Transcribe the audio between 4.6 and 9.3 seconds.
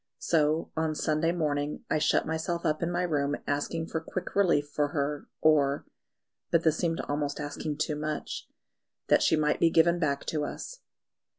for her, or but this seemed almost asking too much that